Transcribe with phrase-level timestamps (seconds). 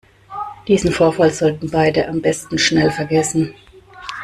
[0.67, 3.53] Diesen Vorfall sollten beide am besten schnell vergessen.